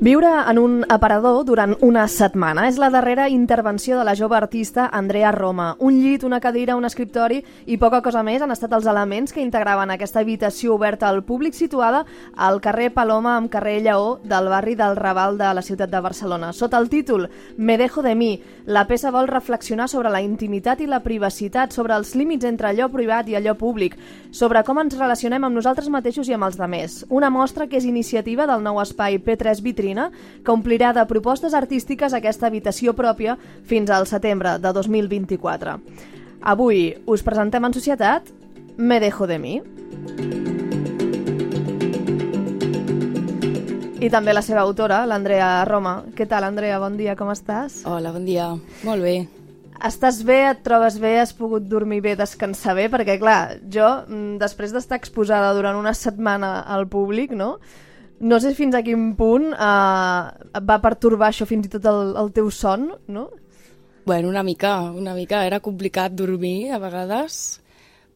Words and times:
Viure 0.00 0.28
en 0.46 0.58
un 0.62 0.84
aparador 0.88 1.40
durant 1.42 1.72
una 1.82 2.04
setmana 2.06 2.68
és 2.68 2.76
la 2.78 2.86
darrera 2.94 3.24
intervenció 3.28 3.96
de 3.98 4.04
la 4.06 4.12
jove 4.14 4.36
artista 4.36 4.84
Andrea 4.94 5.32
Roma. 5.34 5.72
Un 5.80 5.96
llit, 5.98 6.22
una 6.22 6.38
cadira, 6.38 6.76
un 6.78 6.84
escriptori 6.86 7.40
i 7.66 7.78
poca 7.82 7.98
cosa 8.00 8.22
més 8.22 8.38
han 8.40 8.54
estat 8.54 8.76
els 8.78 8.86
elements 8.86 9.34
que 9.34 9.42
integraven 9.42 9.90
aquesta 9.90 10.22
habitació 10.22 10.76
oberta 10.76 11.08
al 11.08 11.24
públic 11.26 11.56
situada 11.58 12.04
al 12.36 12.60
carrer 12.62 12.92
Paloma 12.94 13.32
amb 13.34 13.50
carrer 13.50 13.80
Lleó 13.82 14.20
del 14.22 14.46
barri 14.52 14.76
del 14.78 14.94
Raval 14.94 15.34
de 15.36 15.48
la 15.58 15.64
ciutat 15.66 15.90
de 15.90 16.00
Barcelona. 16.00 16.52
Sota 16.52 16.78
el 16.78 16.88
títol 16.88 17.26
Me 17.56 17.76
dejo 17.76 18.00
de 18.00 18.14
mi, 18.14 18.40
la 18.66 18.86
peça 18.86 19.10
vol 19.10 19.26
reflexionar 19.26 19.88
sobre 19.88 20.14
la 20.14 20.22
intimitat 20.22 20.80
i 20.80 20.86
la 20.86 21.02
privacitat, 21.02 21.74
sobre 21.74 21.98
els 21.98 22.14
límits 22.14 22.46
entre 22.46 22.70
allò 22.70 22.86
privat 22.94 23.26
i 23.26 23.34
allò 23.34 23.56
públic, 23.58 23.98
sobre 24.30 24.62
com 24.62 24.78
ens 24.78 24.94
relacionem 24.94 25.42
amb 25.42 25.58
nosaltres 25.58 25.90
mateixos 25.90 26.30
i 26.30 26.38
amb 26.38 26.46
els 26.46 26.56
demés. 26.56 27.02
Una 27.10 27.34
mostra 27.34 27.66
que 27.66 27.82
és 27.82 27.90
iniciativa 27.90 28.46
del 28.46 28.62
nou 28.62 28.78
espai 28.78 29.18
P3 29.18 29.58
Vitrina 29.66 29.87
Vitrina, 29.88 30.10
que 30.44 30.52
omplirà 30.52 30.92
de 30.92 31.04
propostes 31.08 31.54
artístiques 31.54 32.12
aquesta 32.12 32.48
habitació 32.48 32.94
pròpia 32.94 33.38
fins 33.64 33.90
al 33.90 34.06
setembre 34.06 34.58
de 34.60 34.72
2024. 34.72 35.78
Avui 36.42 36.94
us 37.06 37.24
presentem 37.24 37.64
en 37.64 37.74
societat 37.74 38.28
Me 38.76 39.00
dejo 39.00 39.26
de 39.26 39.38
mi. 39.38 39.56
I 43.98 44.08
també 44.10 44.32
la 44.32 44.44
seva 44.46 44.60
autora, 44.62 45.04
l'Andrea 45.06 45.64
Roma. 45.66 46.04
Què 46.14 46.28
tal, 46.28 46.44
Andrea? 46.46 46.78
Bon 46.78 46.94
dia, 46.96 47.16
com 47.18 47.32
estàs? 47.32 47.82
Hola, 47.84 48.12
bon 48.14 48.24
dia. 48.28 48.52
Molt 48.86 49.02
bé. 49.02 49.16
Estàs 49.88 50.20
bé, 50.22 50.38
et 50.52 50.62
trobes 50.62 51.00
bé, 51.02 51.16
has 51.18 51.32
pogut 51.34 51.66
dormir 51.66 51.98
bé, 52.02 52.14
descansar 52.18 52.76
bé? 52.78 52.86
Perquè, 52.90 53.18
clar, 53.18 53.58
jo, 53.66 53.88
mm, 54.06 54.38
després 54.38 54.70
d'estar 54.74 54.98
exposada 54.98 55.50
durant 55.54 55.78
una 55.78 55.94
setmana 55.94 56.60
al 56.62 56.86
públic, 56.86 57.34
no?, 57.34 57.56
no 58.20 58.38
sé 58.42 58.54
fins 58.58 58.74
a 58.74 58.82
quin 58.82 59.12
punt 59.18 59.52
eh, 59.52 60.22
va 60.70 60.78
pertorbar 60.82 61.30
això 61.30 61.46
fins 61.48 61.68
i 61.68 61.72
tot 61.72 61.86
el, 61.90 62.14
el 62.18 62.32
teu 62.34 62.50
son, 62.54 62.90
no? 63.06 63.28
Bueno, 64.08 64.30
una 64.30 64.42
mica, 64.42 64.80
una 64.90 65.14
mica. 65.14 65.44
Era 65.46 65.60
complicat 65.60 66.14
dormir 66.16 66.72
a 66.72 66.78
vegades, 66.80 67.60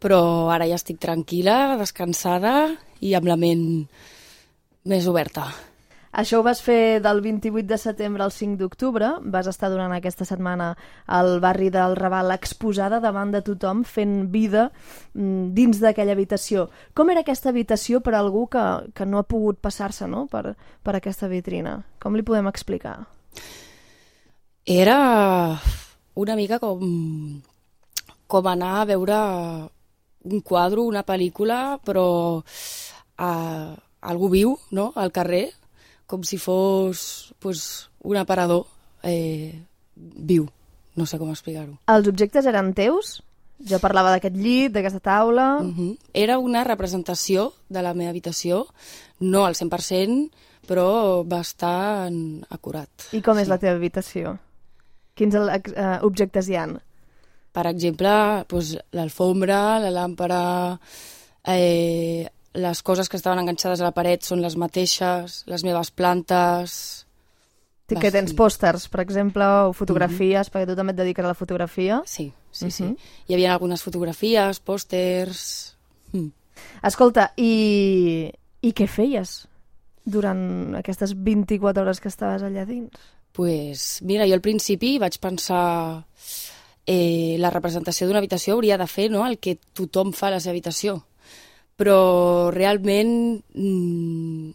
però 0.01 0.49
ara 0.51 0.67
ja 0.71 0.79
estic 0.81 0.99
tranquil·la, 1.03 1.77
descansada 1.81 2.55
i 3.05 3.13
amb 3.19 3.29
la 3.29 3.37
ment 3.37 3.67
més 4.89 5.07
oberta. 5.11 5.51
Això 6.13 6.39
ho 6.39 6.45
vas 6.45 6.61
fer 6.61 7.01
del 7.01 7.23
28 7.25 7.65
de 7.65 7.79
setembre 7.81 8.23
al 8.23 8.33
5 8.37 8.59
d'octubre. 8.61 9.15
Vas 9.33 9.47
estar 9.49 9.71
durant 9.73 9.95
aquesta 9.97 10.27
setmana 10.29 10.75
al 11.07 11.39
barri 11.41 11.71
del 11.73 11.97
Raval 11.97 12.35
exposada 12.35 12.99
davant 13.01 13.33
de 13.33 13.41
tothom, 13.41 13.81
fent 13.89 14.29
vida 14.35 14.67
mm, 15.15 15.55
dins 15.57 15.81
d'aquella 15.81 16.13
habitació. 16.13 16.67
Com 16.93 17.09
era 17.09 17.23
aquesta 17.25 17.49
habitació 17.49 18.03
per 18.05 18.13
a 18.13 18.21
algú 18.21 18.45
que, 18.53 18.65
que 18.93 19.07
no 19.09 19.23
ha 19.23 19.25
pogut 19.25 19.63
passar-se 19.65 20.07
no? 20.07 20.27
per, 20.29 20.53
per 20.85 20.99
aquesta 20.99 21.31
vitrina? 21.33 21.79
Com 22.03 22.13
li 22.19 22.27
podem 22.27 22.51
explicar? 22.53 22.99
Era 24.69 24.99
una 26.15 26.37
mica 26.37 26.61
com, 26.61 27.41
com 28.29 28.53
anar 28.53 28.83
a 28.83 28.85
veure 28.93 29.17
un 30.29 30.45
quadre, 30.45 30.85
una 30.85 31.07
pel·lícula, 31.09 31.81
però 31.83 32.05
a, 33.17 33.33
algú 34.13 34.29
viu 34.29 34.55
no? 34.77 34.93
al 34.95 35.11
carrer, 35.11 35.47
com 36.13 36.25
si 36.29 36.37
fos 36.37 37.33
pues, 37.41 37.89
un 38.05 38.19
aparador 38.21 38.67
eh, 39.03 39.65
viu. 39.97 40.45
No 40.93 41.07
sé 41.09 41.17
com 41.17 41.31
explicar-ho. 41.33 41.79
Els 41.89 42.09
objectes 42.11 42.45
eren 42.45 42.75
teus? 42.77 43.23
Jo 43.65 43.79
parlava 43.81 44.13
d'aquest 44.13 44.37
llit, 44.37 44.75
d'aquesta 44.75 45.01
taula... 45.01 45.63
Uh 45.63 45.73
-huh. 45.73 45.97
Era 46.13 46.39
una 46.39 46.65
representació 46.65 47.55
de 47.69 47.81
la 47.83 47.95
meva 47.95 48.11
habitació, 48.11 48.67
no 49.21 49.47
al 49.47 49.55
100%, 49.55 50.31
però 50.69 51.25
bastant 51.25 52.45
acurat. 52.51 52.91
I 53.13 53.23
com 53.23 53.37
sí. 53.37 53.43
és 53.43 53.49
la 53.49 53.59
teva 53.59 53.77
habitació? 53.77 54.39
Quins 55.15 55.35
uh, 55.35 55.99
objectes 56.03 56.49
hi 56.49 56.57
han? 56.57 56.81
Per 57.53 57.67
exemple, 57.67 58.45
pues, 58.49 58.77
l'alfombra, 58.93 59.79
la 59.79 59.91
làmpara, 59.91 60.79
eh, 61.45 62.29
les 62.55 62.83
coses 62.83 63.09
que 63.09 63.17
estaven 63.17 63.41
enganxades 63.43 63.81
a 63.81 63.89
la 63.89 63.95
paret 63.97 64.25
són 64.27 64.43
les 64.45 64.57
mateixes, 64.57 65.43
les 65.47 65.65
meves 65.65 65.91
plantes... 65.91 67.07
Que 67.93 68.09
tens 68.09 68.33
pòsters, 68.33 68.87
per 68.89 69.03
exemple, 69.03 69.45
o 69.69 69.73
fotografies, 69.77 70.47
mm 70.47 70.49
-hmm. 70.49 70.53
perquè 70.55 70.67
tu 70.67 70.77
també 70.77 70.93
et 70.93 70.97
dediques 70.97 71.25
a 71.25 71.29
la 71.29 71.35
fotografia. 71.35 72.01
Sí, 72.07 72.33
sí, 72.51 72.65
mm 72.65 72.69
-hmm. 72.69 72.73
sí. 72.73 72.97
Hi 73.29 73.35
havia 73.35 73.53
algunes 73.53 73.83
fotografies, 73.83 74.61
pòsters... 74.61 75.77
Mm. 76.13 76.33
Escolta, 76.83 77.33
i, 77.37 78.33
i 78.63 78.73
què 78.73 78.87
feies 78.87 79.47
durant 80.05 80.75
aquestes 80.75 81.13
24 81.15 81.83
hores 81.83 82.01
que 82.01 82.09
estaves 82.09 82.43
allà 82.43 82.65
dins? 82.65 82.91
pues, 83.33 84.01
mira, 84.03 84.27
jo 84.29 84.37
al 84.37 84.45
principi 84.45 84.99
vaig 85.01 85.17
pensar 85.19 86.05
eh, 86.87 87.37
la 87.41 87.51
representació 87.51 88.07
d'una 88.07 88.21
habitació 88.21 88.55
hauria 88.55 88.79
de 88.79 88.87
fer 88.87 89.09
no, 89.11 89.25
el 89.27 89.39
que 89.41 89.57
tothom 89.73 90.13
fa 90.13 90.29
a 90.29 90.37
la 90.37 90.41
seva 90.41 90.53
habitació 90.53 91.01
però 91.77 92.51
realment 92.55 93.13
mm, 93.55 94.51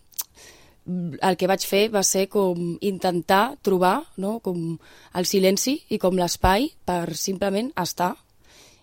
el 1.21 1.37
que 1.37 1.49
vaig 1.49 1.63
fer 1.67 1.87
va 1.91 2.03
ser 2.03 2.27
com 2.31 2.77
intentar 2.81 3.57
trobar 3.65 3.97
no, 4.17 4.37
com 4.39 4.77
el 5.13 5.27
silenci 5.27 5.77
i 5.89 5.99
com 5.99 6.15
l'espai 6.17 6.69
per 6.87 7.15
simplement 7.15 7.71
estar 7.75 8.13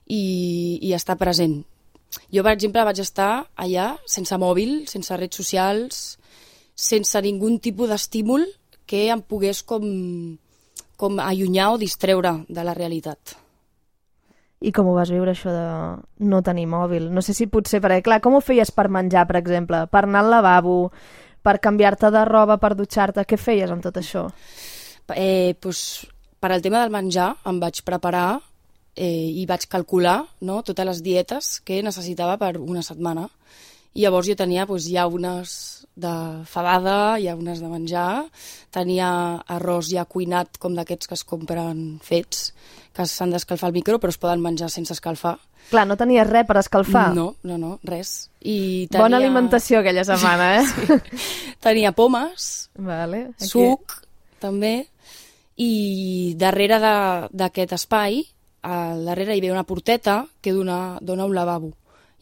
i, 0.07 0.79
i 0.83 0.93
estar 0.93 1.17
present. 1.21 1.63
Jo, 2.31 2.45
per 2.45 2.53
exemple, 2.55 2.85
vaig 2.87 3.01
estar 3.03 3.47
allà 3.57 3.95
sense 4.07 4.37
mòbil, 4.39 4.85
sense 4.91 5.17
redes 5.17 5.41
socials, 5.41 6.03
sense 6.75 7.23
ningun 7.25 7.59
tipus 7.63 7.91
d'estímul 7.91 8.47
que 8.87 9.09
em 9.11 9.23
pogués 9.23 9.63
com, 9.65 9.87
com 11.01 11.23
allunyar 11.23 11.73
o 11.75 11.81
distreure 11.81 12.37
de 12.49 12.67
la 12.67 12.77
realitat. 12.77 13.39
I 14.61 14.71
com 14.73 14.87
ho 14.89 14.95
vas 14.97 15.11
viure, 15.13 15.35
això 15.35 15.53
de 15.53 15.65
no 16.31 16.41
tenir 16.47 16.69
mòbil? 16.71 17.11
No 17.13 17.23
sé 17.23 17.35
si 17.37 17.49
potser, 17.51 17.83
perquè 17.85 18.05
clar, 18.07 18.21
com 18.25 18.39
ho 18.39 18.41
feies 18.45 18.71
per 18.73 18.89
menjar, 18.89 19.27
per 19.29 19.37
exemple? 19.41 19.85
Per 19.93 20.05
anar 20.07 20.23
al 20.25 20.31
lavabo, 20.37 20.79
per 21.45 21.59
canviar-te 21.61 22.11
de 22.15 22.25
roba, 22.25 22.57
per 22.63 22.73
dutxar-te? 22.79 23.27
Què 23.29 23.37
feies 23.37 23.71
amb 23.71 23.85
tot 23.85 23.99
això? 24.01 24.29
Eh, 25.13 25.55
pues, 25.61 26.07
per 26.41 26.53
al 26.53 26.63
tema 26.65 26.81
del 26.81 26.95
menjar 26.95 27.35
em 27.51 27.61
vaig 27.61 27.83
preparar 27.85 28.41
eh, 28.97 29.29
i 29.37 29.45
vaig 29.49 29.67
calcular 29.69 30.23
no, 30.41 30.63
totes 30.63 30.87
les 30.87 31.03
dietes 31.05 31.59
que 31.67 31.83
necessitava 31.83 32.39
per 32.41 32.57
una 32.61 32.83
setmana. 32.83 33.29
I 33.95 34.03
llavors 34.03 34.27
jo 34.27 34.35
tenia 34.35 34.67
pues, 34.67 34.89
ja 34.91 35.07
unes 35.07 35.87
de 35.95 36.13
fabada, 36.51 37.15
unes 37.39 37.61
de 37.63 37.69
menjar, 37.71 38.27
tenia 38.75 39.09
arròs 39.47 39.87
ja 39.93 40.05
cuinat 40.05 40.59
com 40.59 40.75
d'aquests 40.75 41.07
que 41.07 41.15
es 41.15 41.23
compren 41.23 41.85
fets, 42.03 42.49
que 42.95 43.07
s'han 43.07 43.31
d'escalfar 43.31 43.71
al 43.71 43.77
micro 43.77 44.01
però 44.03 44.11
es 44.11 44.19
poden 44.19 44.43
menjar 44.43 44.71
sense 44.71 44.93
escalfar. 44.93 45.37
Clar, 45.71 45.87
no 45.87 45.97
tenies 45.97 46.27
res 46.27 46.45
per 46.45 46.59
escalfar. 46.61 47.07
No, 47.15 47.37
no, 47.47 47.57
no, 47.57 47.79
res. 47.87 48.29
I 48.43 48.91
tenia... 48.91 49.05
Bona 49.05 49.23
alimentació 49.23 49.81
aquella 49.81 50.05
setmana, 50.05 50.51
eh? 50.59 50.67
sí. 51.15 51.55
Tenia 51.65 51.95
pomes, 51.97 52.69
vale, 52.75 53.29
aquí. 53.31 53.49
suc, 53.49 53.95
també, 54.43 54.75
i 55.57 56.35
darrere 56.37 56.83
d'aquest 57.31 57.79
espai, 57.79 58.21
al 58.67 59.07
darrere 59.07 59.37
hi 59.37 59.41
havia 59.41 59.55
una 59.55 59.65
porteta 59.69 60.25
que 60.43 60.53
dona, 60.53 60.99
dona 61.01 61.31
un 61.31 61.39
lavabo 61.39 61.73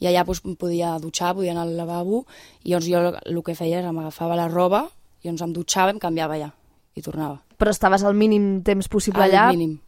i 0.02 0.08
allà 0.10 0.24
doncs, 0.26 0.42
podia 0.58 0.96
dutxar, 0.98 1.36
podia 1.38 1.54
anar 1.54 1.68
al 1.68 1.76
lavabo, 1.78 2.24
i 2.64 2.72
llavors 2.72 2.88
jo 2.90 3.04
el 3.22 3.38
que 3.46 3.54
feia 3.54 3.78
era 3.78 3.94
m'agafava 3.94 4.38
la 4.38 4.48
roba, 4.50 4.88
i 5.22 5.28
llavors 5.28 5.46
em 5.46 5.54
dutxava 5.54 5.94
em 5.94 6.02
canviava 6.02 6.34
allà, 6.38 6.50
i 6.98 7.04
tornava. 7.04 7.38
Però 7.56 7.70
estaves 7.70 8.02
al 8.02 8.18
mínim 8.18 8.60
temps 8.66 8.91
possible 8.91 9.22
allà? 9.28 9.46
Al 9.52 9.56
mínim. 9.56 9.78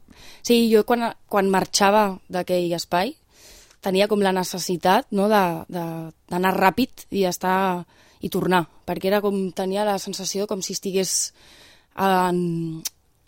Sí, 0.46 0.68
jo 0.70 0.84
quan, 0.86 1.08
quan 1.26 1.50
marxava 1.50 2.06
d'aquell 2.30 2.70
espai 2.78 3.16
tenia 3.84 4.06
com 4.08 4.22
la 4.24 4.32
necessitat 4.32 5.10
no, 5.12 5.26
d'anar 5.28 6.54
ràpid 6.56 7.08
i 7.12 7.26
estar 7.28 7.84
i 8.24 8.30
tornar, 8.32 8.62
perquè 8.86 9.10
era 9.10 9.20
com 9.20 9.50
tenia 9.52 9.84
la 9.84 9.98
sensació 10.00 10.46
com 10.48 10.62
si 10.64 10.72
estigués 10.72 11.34
en, 12.00 12.80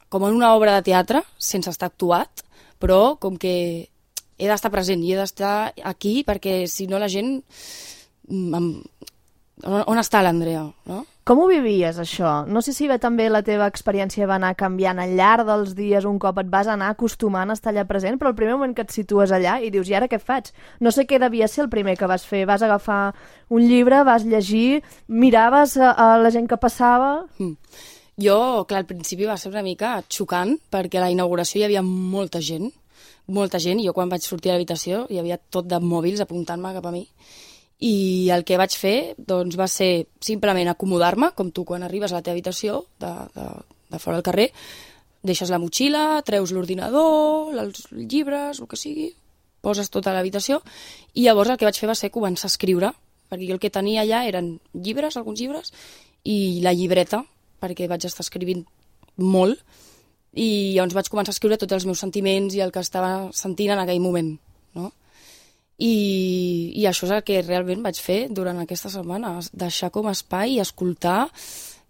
com 0.08 0.25
en 0.25 0.38
una 0.38 0.55
obra 0.56 0.78
de 0.78 0.87
teatre 0.87 1.20
sense 1.37 1.69
estar 1.69 1.90
actuat, 1.90 2.46
però 2.81 3.19
com 3.20 3.37
que 3.37 3.90
he 4.38 4.49
d'estar 4.49 4.73
present 4.73 5.03
i 5.03 5.12
he 5.12 5.19
d'estar 5.19 5.73
aquí 5.85 6.21
perquè 6.27 6.65
si 6.71 6.88
no 6.91 7.00
la 7.03 7.11
gent... 7.12 7.41
Mm, 8.29 8.81
on, 9.65 9.83
on 9.87 10.00
està 10.00 10.23
l'Andrea, 10.25 10.67
no? 10.91 11.05
Com 11.27 11.41
ho 11.43 11.47
vivies, 11.50 11.97
això? 11.99 12.44
No 12.47 12.61
sé 12.62 12.71
si 12.71 12.87
va, 12.87 13.00
també 13.03 13.25
la 13.27 13.41
teva 13.43 13.67
experiència 13.67 14.29
va 14.31 14.37
anar 14.38 14.53
canviant 14.55 15.00
al 15.03 15.17
llarg 15.19 15.49
dels 15.49 15.73
dies, 15.75 16.05
un 16.06 16.21
cop 16.23 16.38
et 16.38 16.47
vas 16.53 16.69
anar 16.71 16.93
acostumant 16.93 17.50
a 17.50 17.56
estar 17.59 17.73
allà 17.73 17.83
present, 17.88 18.15
però 18.21 18.31
el 18.31 18.37
primer 18.38 18.55
moment 18.55 18.77
que 18.77 18.85
et 18.87 18.94
situes 18.94 19.33
allà 19.35 19.56
i 19.59 19.73
dius, 19.75 19.91
i 19.91 19.97
ara 19.99 20.06
què 20.06 20.21
faig? 20.23 20.53
No 20.79 20.93
sé 20.94 21.03
què 21.03 21.19
devia 21.19 21.49
ser 21.50 21.65
el 21.65 21.73
primer 21.73 21.97
que 21.99 22.06
vas 22.06 22.23
fer. 22.23 22.44
Vas 22.47 22.62
agafar 22.62 23.00
un 23.50 23.67
llibre, 23.67 24.05
vas 24.06 24.23
llegir, 24.23 24.85
miraves 25.09 25.75
a, 25.81 25.91
a 25.91 26.15
la 26.23 26.31
gent 26.31 26.47
que 26.47 26.62
passava... 26.62 27.25
Mm. 27.43 27.83
Jo, 28.23 28.38
clar, 28.65 28.85
al 28.85 28.88
principi 28.88 29.27
va 29.29 29.35
ser 29.37 29.50
una 29.50 29.67
mica 29.67 29.99
xocant, 30.09 30.55
perquè 30.73 30.97
a 30.97 31.09
la 31.09 31.11
inauguració 31.12 31.59
hi 31.61 31.67
havia 31.67 31.83
molta 31.85 32.41
gent, 32.41 32.71
molta 33.26 33.58
gent, 33.62 33.81
i 33.81 33.87
jo 33.88 33.94
quan 33.96 34.11
vaig 34.12 34.25
sortir 34.25 34.52
a 34.52 34.56
l'habitació 34.56 35.05
hi 35.11 35.19
havia 35.20 35.38
tot 35.38 35.67
de 35.67 35.81
mòbils 35.82 36.23
apuntant-me 36.23 36.73
cap 36.76 36.87
a 36.87 36.94
mi, 36.94 37.05
i 37.84 38.28
el 38.32 38.44
que 38.49 38.56
vaig 38.56 38.73
fer 38.73 39.14
doncs, 39.19 39.56
va 39.58 39.69
ser 39.69 40.06
simplement 40.25 40.70
acomodar-me, 40.73 41.32
com 41.37 41.50
tu 41.52 41.67
quan 41.69 41.84
arribes 41.84 42.12
a 42.12 42.19
la 42.19 42.25
teva 42.25 42.37
habitació 42.37 42.84
de, 43.02 43.12
de, 43.34 43.49
de 43.93 44.00
fora 44.00 44.17
del 44.17 44.25
carrer, 44.25 44.50
deixes 45.26 45.50
la 45.50 45.61
motxilla, 45.61 46.23
treus 46.25 46.55
l'ordinador, 46.55 47.52
els 47.58 47.88
llibres, 47.93 48.61
el 48.62 48.70
que 48.70 48.78
sigui, 48.81 49.11
poses 49.61 49.90
tota 49.90 50.14
l'habitació, 50.14 50.62
i 51.14 51.26
llavors 51.26 51.52
el 51.52 51.58
que 51.61 51.67
vaig 51.69 51.78
fer 51.81 51.90
va 51.90 51.99
ser 51.99 52.12
començar 52.14 52.46
a 52.46 52.55
escriure, 52.55 52.93
perquè 53.28 53.49
jo 53.49 53.56
el 53.56 53.62
que 53.62 53.73
tenia 53.75 54.05
allà 54.05 54.23
eren 54.28 54.55
llibres, 54.73 55.19
alguns 55.19 55.43
llibres, 55.43 55.73
i 56.25 56.62
la 56.62 56.73
llibreta, 56.73 57.25
perquè 57.61 57.88
vaig 57.90 58.06
estar 58.06 58.25
escrivint 58.25 58.64
molt, 59.17 59.61
i 60.37 60.77
llavors 60.77 60.94
vaig 60.99 61.09
començar 61.09 61.33
a 61.33 61.37
escriure 61.37 61.56
tots 61.56 61.73
els 61.73 61.87
meus 61.88 62.03
sentiments 62.03 62.55
i 62.55 62.61
el 62.61 62.73
que 62.73 62.83
estava 62.85 63.31
sentint 63.33 63.73
en 63.73 63.81
aquell 63.81 64.03
moment, 64.05 64.35
no? 64.77 64.91
I, 65.81 66.73
i 66.77 66.85
això 66.88 67.09
és 67.09 67.15
el 67.17 67.25
que 67.25 67.41
realment 67.43 67.83
vaig 67.85 67.99
fer 68.00 68.27
durant 68.33 68.61
aquesta 68.61 68.93
setmana, 68.93 69.38
deixar 69.53 69.91
com 69.93 70.09
a 70.09 70.15
espai 70.17 70.56
i 70.56 70.61
escoltar 70.61 71.27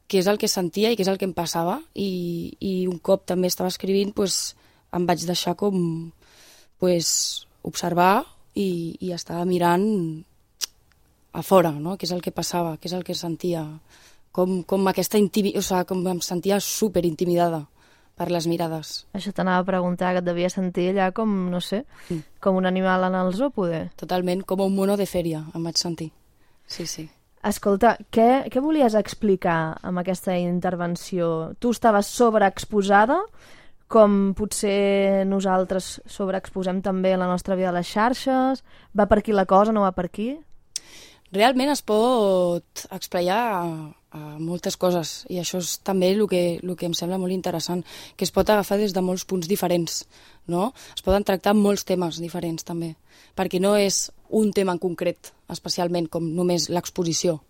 què 0.06 0.22
és 0.22 0.30
el 0.30 0.38
que 0.38 0.50
sentia 0.50 0.90
i 0.90 0.98
què 0.98 1.02
és 1.02 1.10
el 1.10 1.18
que 1.18 1.26
em 1.26 1.34
passava 1.34 1.80
i, 1.94 2.54
i 2.62 2.72
un 2.86 2.98
cop 3.02 3.26
també 3.26 3.50
estava 3.50 3.70
escrivint 3.70 4.14
pues, 4.14 4.54
em 4.94 5.06
vaig 5.06 5.26
deixar 5.26 5.56
com 5.58 5.76
pues, 6.78 7.46
observar 7.66 8.24
i, 8.54 8.96
i 9.02 9.12
estava 9.14 9.44
mirant 9.46 9.86
a 11.34 11.42
fora, 11.42 11.74
no? 11.74 11.98
què 11.98 12.06
és 12.06 12.14
el 12.14 12.22
que 12.22 12.34
passava, 12.34 12.76
què 12.78 12.86
és 12.88 12.94
el 12.96 13.02
que 13.06 13.14
sentia, 13.14 13.66
com, 14.30 14.62
com 14.62 14.86
aquesta 14.86 15.18
intimi... 15.18 15.56
o 15.58 15.62
sigui, 15.62 15.86
com 15.90 16.06
em 16.14 16.22
sentia 16.24 16.62
super 16.62 17.02
intimidada 17.04 17.66
per 18.16 18.30
les 18.32 18.46
mirades. 18.48 19.04
Això 19.16 19.32
t'anava 19.36 19.60
a 19.62 19.68
preguntar, 19.68 20.14
que 20.14 20.22
et 20.24 20.26
devia 20.26 20.48
sentir 20.52 20.88
allà 20.92 21.10
com, 21.16 21.34
no 21.52 21.60
sé, 21.60 21.82
mm. 22.08 22.38
com 22.40 22.56
un 22.56 22.66
animal 22.68 23.04
en 23.10 23.18
el 23.18 23.34
zoo, 23.36 23.52
poder. 23.52 23.90
Totalment, 24.00 24.42
com 24.48 24.64
un 24.64 24.72
mono 24.74 24.96
de 24.96 25.06
fèria, 25.06 25.44
em 25.54 25.68
vaig 25.68 25.76
sentir. 25.80 26.10
Sí, 26.66 26.88
sí. 26.88 27.04
Escolta, 27.46 27.94
què, 28.10 28.48
què 28.50 28.62
volies 28.64 28.96
explicar 28.98 29.76
amb 29.86 30.00
aquesta 30.00 30.34
intervenció? 30.40 31.52
Tu 31.60 31.70
estaves 31.76 32.08
sobreexposada, 32.10 33.20
com 33.86 34.32
potser 34.34 35.22
nosaltres 35.30 36.00
sobreexposem 36.10 36.80
també 36.82 37.12
la 37.14 37.28
nostra 37.30 37.54
vida 37.54 37.70
a 37.70 37.76
les 37.76 37.86
xarxes? 37.86 38.64
Va 38.96 39.06
per 39.06 39.20
aquí 39.20 39.36
la 39.36 39.46
cosa, 39.46 39.76
no 39.76 39.84
va 39.84 39.92
per 39.94 40.08
aquí? 40.08 40.32
Realment 41.36 41.70
es 41.70 41.84
pot 41.86 42.86
explayar 42.90 43.42
a, 44.16 44.34
a 44.34 44.38
moltes 44.40 44.78
coses 44.80 45.24
i 45.28 45.40
això 45.42 45.60
és 45.60 45.76
també 45.84 46.10
el 46.14 46.24
que, 46.30 46.58
el 46.62 46.76
que 46.76 46.88
em 46.88 46.94
sembla 46.96 47.20
molt 47.20 47.34
interessant, 47.34 47.84
que 48.16 48.24
es 48.24 48.32
pot 48.32 48.48
agafar 48.48 48.80
des 48.80 48.96
de 48.96 49.04
molts 49.04 49.26
punts 49.28 49.48
diferents, 49.48 50.04
no? 50.48 50.72
Es 50.96 51.04
poden 51.04 51.26
tractar 51.26 51.54
molts 51.54 51.84
temes 51.84 52.20
diferents 52.22 52.64
també, 52.64 52.94
perquè 53.36 53.60
no 53.60 53.76
és 53.76 54.06
un 54.30 54.52
tema 54.56 54.74
en 54.74 54.80
concret, 54.82 55.34
especialment 55.52 56.08
com 56.08 56.32
només 56.34 56.70
l'exposició, 56.72 57.40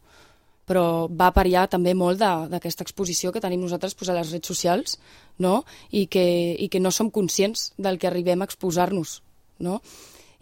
però 0.66 1.06
va 1.06 1.30
per 1.30 1.46
allà 1.46 1.66
també 1.70 1.94
molt 1.94 2.18
d'aquesta 2.18 2.82
exposició 2.82 3.30
que 3.32 3.40
tenim 3.40 3.62
nosaltres 3.62 3.94
pues, 3.94 4.10
a 4.10 4.16
les 4.18 4.32
redes 4.32 4.50
socials 4.50 4.98
no? 5.38 5.64
I, 5.90 6.06
que, 6.10 6.26
i 6.58 6.68
que 6.68 6.82
no 6.82 6.90
som 6.90 7.12
conscients 7.14 7.70
del 7.78 8.00
que 8.02 8.10
arribem 8.10 8.42
a 8.42 8.48
exposar-nos. 8.50 9.20
No? 9.62 9.80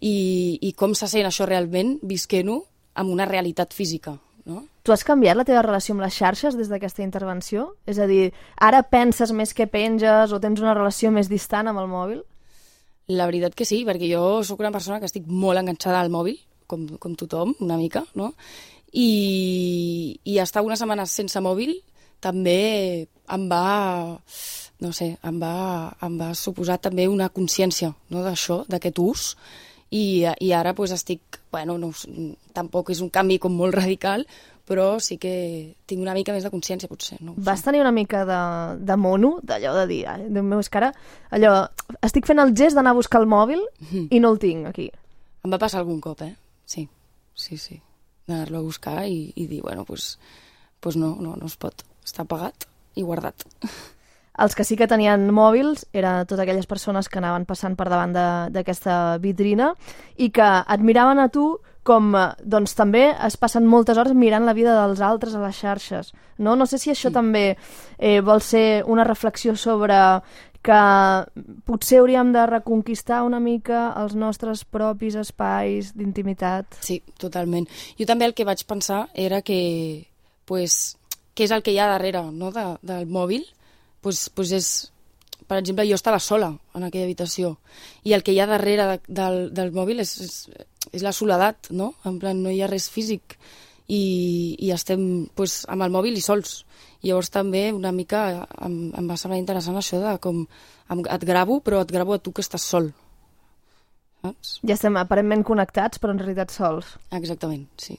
I, 0.00 0.58
I 0.64 0.72
com 0.78 0.96
se 0.96 1.08
sent 1.10 1.28
això 1.28 1.46
realment 1.46 1.98
visquent-ho 2.02 2.62
amb 2.94 3.12
una 3.12 3.28
realitat 3.28 3.76
física. 3.76 4.16
No? 4.44 4.66
Tu 4.84 4.92
has 4.92 5.04
canviat 5.08 5.38
la 5.38 5.46
teva 5.48 5.62
relació 5.64 5.94
amb 5.94 6.04
les 6.04 6.16
xarxes 6.18 6.56
des 6.58 6.68
d'aquesta 6.68 7.02
intervenció? 7.04 7.70
És 7.88 7.98
a 7.98 8.08
dir, 8.10 8.34
ara 8.60 8.82
penses 8.84 9.32
més 9.32 9.54
que 9.56 9.66
penges 9.70 10.34
o 10.36 10.40
tens 10.40 10.60
una 10.60 10.74
relació 10.76 11.12
més 11.14 11.30
distant 11.32 11.70
amb 11.70 11.80
el 11.80 11.88
mòbil? 11.88 12.20
La 13.08 13.26
veritat 13.28 13.56
que 13.56 13.66
sí, 13.68 13.82
perquè 13.88 14.08
jo 14.12 14.42
sóc 14.44 14.60
una 14.60 14.72
persona 14.72 15.00
que 15.00 15.08
estic 15.08 15.26
molt 15.28 15.60
enganxada 15.60 16.00
al 16.00 16.12
mòbil, 16.12 16.36
com, 16.68 16.86
com 17.00 17.16
tothom, 17.16 17.56
una 17.64 17.80
mica, 17.80 18.04
no? 18.16 18.32
I, 18.92 20.20
i 20.24 20.38
estar 20.38 20.62
una 20.64 20.76
setmana 20.78 21.08
sense 21.10 21.40
mòbil 21.42 21.74
també 22.24 23.08
em 23.34 23.44
va, 23.50 24.16
no 24.84 24.92
sé, 24.96 25.10
em 25.24 25.40
va, 25.40 25.56
em 26.04 26.16
va 26.20 26.30
suposar 26.38 26.78
també 26.80 27.08
una 27.10 27.28
consciència 27.32 27.90
no, 28.12 28.22
d'això, 28.24 28.62
d'aquest 28.70 29.00
ús, 29.02 29.26
i, 29.94 30.24
i 30.26 30.50
ara 30.52 30.74
pues, 30.74 30.90
estic, 30.94 31.38
bueno, 31.54 31.76
no, 31.78 31.92
tampoc 32.56 32.90
és 32.90 33.02
un 33.04 33.12
canvi 33.14 33.38
com 33.42 33.54
molt 33.54 33.76
radical, 33.78 34.26
però 34.66 34.98
sí 35.02 35.18
que 35.20 35.34
tinc 35.86 36.02
una 36.02 36.14
mica 36.16 36.32
més 36.34 36.44
de 36.46 36.50
consciència, 36.50 36.88
potser. 36.90 37.20
No 37.22 37.36
Vas 37.36 37.62
tenir 37.62 37.82
una 37.84 37.92
mica 37.92 38.24
de, 38.26 38.40
de 38.80 38.96
mono, 38.98 39.36
d'allò 39.44 39.74
de 39.76 39.86
dir, 39.90 40.02
eh? 40.10 40.28
Déu 40.32 40.42
meu, 40.46 40.62
és 40.64 40.72
que 40.72 40.80
ara, 40.80 40.90
allò, 41.36 41.54
estic 42.02 42.26
fent 42.26 42.42
el 42.42 42.54
gest 42.56 42.78
d'anar 42.78 42.94
a 42.94 42.98
buscar 42.98 43.22
el 43.22 43.30
mòbil 43.30 43.62
mm. 43.90 44.06
i 44.10 44.22
no 44.24 44.32
el 44.34 44.40
tinc 44.42 44.70
aquí. 44.72 44.88
Em 45.44 45.52
va 45.52 45.60
passar 45.62 45.82
algun 45.82 46.00
cop, 46.02 46.24
eh? 46.24 46.32
Sí, 46.66 46.88
sí, 47.36 47.60
sí. 47.60 47.78
D'anar-lo 48.26 48.62
a 48.62 48.66
buscar 48.66 49.02
i, 49.04 49.28
i 49.36 49.46
dir, 49.46 49.60
bueno, 49.62 49.84
doncs 49.84 49.90
pues, 49.90 50.08
pues 50.80 50.96
no, 50.96 51.14
no, 51.20 51.36
no 51.36 51.50
es 51.50 51.58
pot. 51.60 51.84
Està 52.04 52.24
pagat 52.26 52.66
i 52.96 53.04
guardat. 53.04 53.46
Els 54.38 54.56
que 54.58 54.64
sí 54.66 54.76
que 54.76 54.88
tenien 54.90 55.28
mòbils 55.30 55.84
eren 55.92 56.24
totes 56.26 56.42
aquelles 56.42 56.66
persones 56.66 57.08
que 57.08 57.20
anaven 57.20 57.44
passant 57.46 57.76
per 57.78 57.86
davant 57.90 58.14
d'aquesta 58.54 59.18
vitrina 59.22 59.74
i 60.16 60.30
que 60.34 60.48
admiraven 60.66 61.22
a 61.22 61.28
tu 61.28 61.52
com 61.84 62.14
doncs, 62.40 62.72
també 62.74 63.10
es 63.12 63.36
passen 63.36 63.68
moltes 63.68 63.98
hores 64.00 64.16
mirant 64.16 64.46
la 64.48 64.56
vida 64.56 64.72
dels 64.74 65.02
altres 65.04 65.36
a 65.36 65.42
les 65.44 65.58
xarxes. 65.60 66.14
No, 66.38 66.56
no 66.56 66.66
sé 66.66 66.80
si 66.80 66.90
això 66.90 67.10
sí. 67.10 67.14
també 67.14 67.44
eh, 67.98 68.20
vol 68.24 68.40
ser 68.40 68.82
una 68.88 69.04
reflexió 69.04 69.54
sobre 69.54 69.98
que 70.64 70.80
potser 71.68 72.00
hauríem 72.00 72.32
de 72.32 72.46
reconquistar 72.48 73.20
una 73.22 73.38
mica 73.38 73.90
els 74.00 74.14
nostres 74.16 74.64
propis 74.64 75.18
espais 75.20 75.92
d'intimitat. 75.92 76.80
Sí, 76.80 77.02
totalment. 77.20 77.68
Jo 78.00 78.08
també 78.08 78.24
el 78.24 78.32
que 78.32 78.48
vaig 78.48 78.64
pensar 78.64 79.04
era 79.12 79.42
que, 79.44 80.08
pues, 80.48 80.96
què 81.36 81.44
és 81.44 81.52
el 81.52 81.60
que 81.62 81.74
hi 81.74 81.78
ha 81.82 81.90
darrere 81.92 82.24
no, 82.32 82.48
de, 82.54 82.64
del 82.80 83.04
mòbil, 83.12 83.44
pues, 84.04 84.28
pues 84.36 84.52
és, 84.52 84.68
per 85.48 85.58
exemple, 85.58 85.86
jo 85.88 85.96
estava 85.96 86.20
sola 86.20 86.52
en 86.76 86.84
aquella 86.84 87.08
habitació 87.08 87.56
i 88.04 88.12
el 88.12 88.22
que 88.22 88.34
hi 88.34 88.40
ha 88.42 88.48
darrere 88.50 88.86
de, 88.90 88.98
del, 89.08 89.38
del 89.56 89.72
mòbil 89.72 90.04
és, 90.04 90.12
és, 90.20 90.34
és 90.92 91.04
la 91.04 91.14
soledat, 91.16 91.70
no? 91.72 91.94
En 92.04 92.20
plan, 92.20 92.42
no 92.44 92.52
hi 92.52 92.60
ha 92.60 92.68
res 92.68 92.90
físic 92.92 93.38
i, 93.88 94.02
i 94.60 94.70
estem 94.76 95.24
pues, 95.36 95.62
amb 95.72 95.86
el 95.86 95.94
mòbil 95.94 96.20
i 96.20 96.24
sols. 96.24 96.60
I 97.00 97.10
llavors 97.10 97.32
també 97.32 97.66
una 97.72 97.92
mica 97.96 98.26
em, 98.64 98.76
em 98.96 99.08
va 99.08 99.16
semblar 99.20 99.40
interessant 99.40 99.80
això 99.80 100.00
de 100.04 100.14
com 100.24 100.44
em, 100.44 101.02
et 101.02 101.24
gravo, 101.24 101.58
però 101.64 101.80
et 101.84 101.96
gravo 101.96 102.16
a 102.16 102.20
tu 102.20 102.32
que 102.36 102.44
estàs 102.44 102.64
sol. 102.64 102.92
Saps? 104.24 104.58
Ja 104.64 104.76
estem 104.76 104.96
aparentment 105.00 105.44
connectats, 105.44 106.00
però 106.00 106.12
en 106.12 106.20
realitat 106.20 106.52
sols. 106.52 106.96
Exactament, 107.12 107.68
sí 107.80 107.98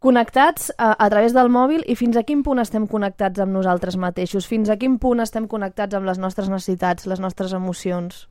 connectats 0.00 0.72
a, 0.78 0.94
a 0.96 1.08
través 1.12 1.34
del 1.36 1.50
mòbil 1.52 1.84
i 1.86 1.94
fins 1.96 2.16
a 2.16 2.24
quin 2.26 2.42
punt 2.42 2.62
estem 2.62 2.86
connectats 2.88 3.40
amb 3.44 3.52
nosaltres 3.52 3.98
mateixos? 4.00 4.48
Fins 4.48 4.72
a 4.72 4.78
quin 4.80 4.98
punt 4.98 5.20
estem 5.20 5.46
connectats 5.48 5.96
amb 5.96 6.08
les 6.08 6.18
nostres 6.18 6.48
necessitats, 6.48 7.06
les 7.06 7.20
nostres 7.20 7.52
emocions? 7.56 8.24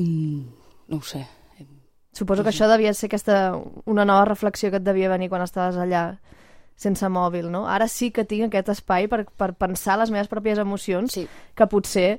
Mm, 0.00 0.46
no 0.88 1.00
ho 1.00 1.04
sé. 1.04 1.26
Suposo 2.16 2.42
que 2.42 2.48
això 2.48 2.64
devia 2.70 2.94
ser 2.96 3.10
aquesta, 3.10 3.58
una 3.84 4.06
nova 4.08 4.24
reflexió 4.24 4.70
que 4.72 4.80
et 4.80 4.84
devia 4.86 5.10
venir 5.12 5.28
quan 5.28 5.44
estaves 5.44 5.76
allà 5.76 6.16
sense 6.76 7.08
mòbil, 7.12 7.50
no? 7.52 7.66
Ara 7.68 7.88
sí 7.92 8.08
que 8.12 8.24
tinc 8.24 8.48
aquest 8.48 8.70
espai 8.72 9.08
per, 9.08 9.26
per 9.36 9.52
pensar 9.56 9.98
les 10.00 10.12
meves 10.12 10.28
pròpies 10.32 10.60
emocions, 10.60 11.12
sí. 11.12 11.26
que 11.56 11.68
potser 11.68 12.18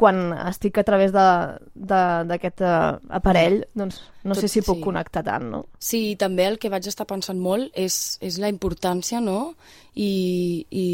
quan 0.00 0.30
estic 0.48 0.78
a 0.80 0.84
través 0.86 1.12
d'aquest 1.12 2.62
uh, 2.64 2.96
aparell, 3.12 3.58
doncs 3.76 4.00
no 4.24 4.32
Tot, 4.32 4.40
sé 4.40 4.48
si 4.48 4.62
puc 4.64 4.78
sí. 4.78 4.84
connectar 4.86 5.22
tant, 5.26 5.44
no? 5.52 5.60
Sí, 5.76 6.16
també 6.20 6.46
el 6.48 6.56
que 6.62 6.70
vaig 6.72 6.88
estar 6.88 7.04
pensant 7.10 7.40
molt 7.40 7.76
és, 7.76 8.16
és 8.24 8.38
la 8.40 8.48
importància, 8.52 9.20
no? 9.20 9.52
I, 9.92 10.64
I 10.72 10.86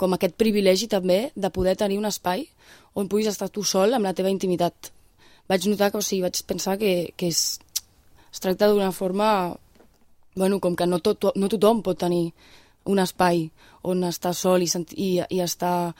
com 0.00 0.16
aquest 0.16 0.34
privilegi 0.40 0.88
també 0.90 1.20
de 1.36 1.52
poder 1.54 1.76
tenir 1.78 2.00
un 2.00 2.08
espai 2.10 2.46
on 2.98 3.06
puguis 3.06 3.30
estar 3.30 3.50
tu 3.52 3.62
sol 3.62 3.94
amb 3.94 4.08
la 4.08 4.14
teva 4.16 4.32
intimitat. 4.32 4.90
Vaig 5.50 5.70
notar 5.70 5.92
que, 5.92 6.00
o 6.00 6.04
sigui, 6.04 6.24
vaig 6.26 6.42
pensar 6.50 6.78
que, 6.80 7.12
que 7.14 7.30
és, 7.30 7.60
es 8.30 8.42
tracta 8.42 8.70
d'una 8.70 8.90
forma 8.96 9.30
bueno, 10.34 10.58
com 10.58 10.74
que 10.74 10.86
no, 10.86 10.98
tot, 10.98 11.30
no 11.36 11.50
tothom 11.50 11.82
pot 11.86 11.98
tenir 11.98 12.30
un 12.90 12.98
espai 13.02 13.48
on 13.86 14.02
estar 14.08 14.34
sol 14.34 14.62
i, 14.62 14.70
i, 14.96 15.10
i 15.20 15.42
estar 15.44 15.92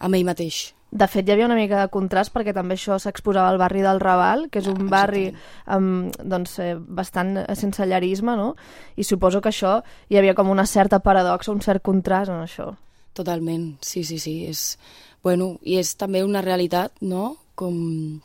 amb 0.00 0.16
ell 0.16 0.28
mateix. 0.28 0.70
De 0.90 1.06
fet, 1.06 1.28
hi 1.28 1.32
havia 1.32 1.46
una 1.46 1.54
mica 1.54 1.78
de 1.78 1.90
contrast 1.94 2.32
perquè 2.34 2.50
també 2.54 2.74
això 2.74 2.96
s'exposava 2.98 3.52
al 3.52 3.60
barri 3.62 3.82
del 3.84 4.00
Raval, 4.02 4.48
que 4.50 4.58
és 4.58 4.66
un 4.70 4.88
ah, 4.88 4.90
barri 4.90 5.28
amb, 5.70 6.16
doncs, 6.18 6.56
eh, 6.58 6.74
bastant 6.74 7.36
sense 7.54 7.86
llarisme, 7.86 8.34
no? 8.36 8.56
I 8.98 9.06
suposo 9.06 9.38
que 9.40 9.52
això 9.52 9.76
hi 10.10 10.18
havia 10.18 10.34
com 10.34 10.50
una 10.50 10.66
certa 10.66 10.98
paradoxa, 10.98 11.52
un 11.54 11.62
cert 11.62 11.84
contrast 11.86 12.34
en 12.34 12.42
això. 12.42 12.72
Totalment, 13.14 13.76
sí, 13.86 14.02
sí, 14.04 14.18
sí. 14.18 14.34
És, 14.50 14.80
bueno, 15.22 15.56
I 15.62 15.78
és 15.78 15.94
també 16.00 16.24
una 16.26 16.42
realitat, 16.42 16.98
no?, 17.00 17.36
com 17.54 18.20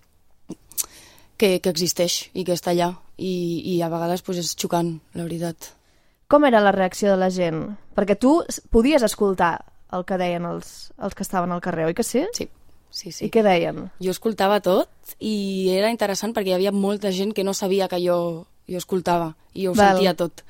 que, 1.38 1.60
que 1.60 1.70
existeix 1.70 2.30
i 2.34 2.46
que 2.48 2.56
està 2.56 2.74
allà. 2.74 2.94
I, 3.16 3.32
i 3.72 3.78
a 3.80 3.88
vegades 3.92 4.26
pues, 4.28 4.42
és 4.42 4.56
xocant, 4.60 4.98
la 5.16 5.24
veritat. 5.24 5.70
Com 6.28 6.44
era 6.48 6.60
la 6.64 6.74
reacció 6.76 7.14
de 7.14 7.20
la 7.22 7.30
gent? 7.32 7.62
Perquè 7.96 8.18
tu 8.20 8.40
podies 8.74 9.06
escoltar 9.06 9.60
el 9.96 10.06
que 10.06 10.18
deien 10.22 10.46
els, 10.46 10.92
els 11.00 11.16
que 11.16 11.24
estaven 11.26 11.52
al 11.56 11.64
carrer, 11.64 11.88
oi 11.90 11.98
que 11.98 12.04
sí? 12.04 12.26
Sí. 12.38 12.50
Sí, 12.96 13.12
sí. 13.12 13.26
I 13.28 13.32
què 13.34 13.42
deien? 13.44 13.90
Jo 14.00 14.14
escoltava 14.14 14.62
tot 14.64 15.16
i 15.20 15.68
era 15.76 15.90
interessant 15.92 16.32
perquè 16.36 16.54
hi 16.54 16.56
havia 16.56 16.72
molta 16.72 17.12
gent 17.12 17.34
que 17.36 17.44
no 17.44 17.54
sabia 17.54 17.90
que 17.92 18.00
jo 18.00 18.46
jo 18.70 18.80
escoltava 18.80 19.34
i 19.54 19.68
ho 19.68 19.74
Val. 19.76 19.96
sentia 19.98 20.16
tot. 20.18 20.44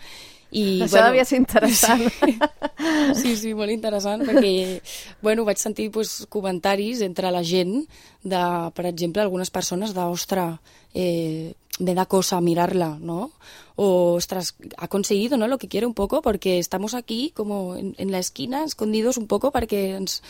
I, 0.55 0.79
Això 0.85 0.95
bueno, 0.95 1.09
devia 1.11 1.25
ser 1.27 1.41
interessant. 1.41 2.05
Sí, 2.15 2.37
sí, 3.21 3.35
sí, 3.41 3.51
molt 3.57 3.73
interessant, 3.73 4.23
perquè 4.23 4.79
bueno, 5.25 5.43
vaig 5.43 5.59
sentir 5.59 5.89
pues, 5.91 6.21
comentaris 6.31 7.03
entre 7.03 7.31
la 7.33 7.43
gent 7.43 7.81
de, 8.23 8.41
per 8.77 8.87
exemple, 8.87 9.23
algunes 9.23 9.51
persones 9.51 9.91
de, 9.97 10.07
ostres, 10.07 10.55
eh, 10.95 11.53
me 11.79 11.93
da 11.93 12.05
cosa 12.05 12.39
mirarla, 12.39 12.95
¿no? 13.01 13.31
O, 13.75 14.13
ostras, 14.15 14.55
ha 14.77 14.87
conseguido, 14.87 15.35
¿no? 15.35 15.49
Lo 15.49 15.57
que 15.57 15.67
quiere 15.67 15.85
un 15.85 15.93
poco, 15.93 16.21
porque 16.21 16.57
estamos 16.57 16.93
aquí 16.93 17.33
como 17.35 17.75
en, 17.75 17.93
en 17.97 18.11
la 18.11 18.19
esquina, 18.19 18.63
escondidos 18.63 19.17
un 19.17 19.27
poco, 19.27 19.51
perquè 19.51 19.97
ens, 19.99 20.21